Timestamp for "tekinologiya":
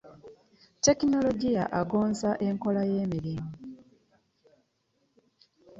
0.85-1.63